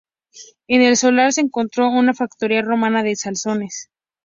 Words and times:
En 0.67 0.81
el 0.81 0.97
solar 0.97 1.31
se 1.31 1.41
encontró 1.41 1.87
una 1.91 2.15
factoría 2.15 2.63
romana 2.63 3.03
de 3.03 3.15
salazones. 3.15 3.91